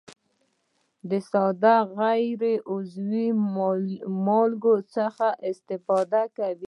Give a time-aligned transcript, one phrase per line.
[1.09, 3.27] د ساده غیر عضوي
[4.25, 6.59] مالګو څخه استفاده کوي.